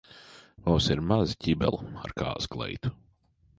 Mums 0.67 0.87
ir 0.95 1.01
maza 1.09 1.37
ķibele 1.45 1.85
ar 2.07 2.17
kāzu 2.25 2.53
kleitu. 2.57 2.95